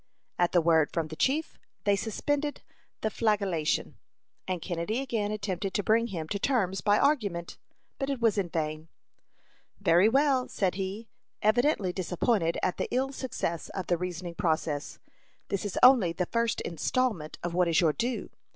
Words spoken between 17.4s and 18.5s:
of what is your due.